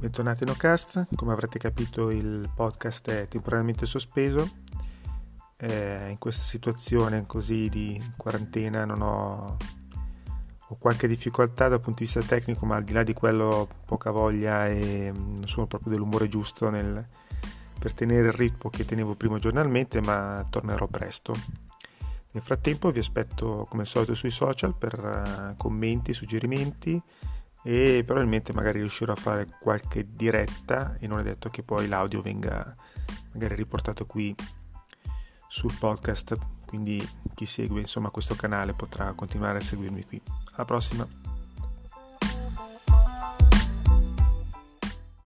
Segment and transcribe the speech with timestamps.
[0.00, 4.48] Bentornati in Ocast, come avrete capito il podcast è temporaneamente sospeso.
[5.58, 9.58] Eh, in questa situazione così di quarantena non ho,
[10.68, 14.10] ho, qualche difficoltà dal punto di vista tecnico, ma al di là di quello poca
[14.10, 17.06] voglia e non sono proprio dell'umore giusto nel,
[17.78, 21.34] per tenere il ritmo che tenevo prima giornalmente, ma tornerò presto.
[22.30, 27.02] Nel frattempo vi aspetto come al solito sui social per uh, commenti, suggerimenti
[27.62, 32.22] e probabilmente magari riuscirò a fare qualche diretta e non è detto che poi l'audio
[32.22, 32.74] venga
[33.32, 34.34] magari riportato qui
[35.48, 36.36] sul podcast
[36.70, 40.22] quindi chi segue insomma questo canale potrà continuare a seguirmi qui.
[40.52, 41.04] Alla prossima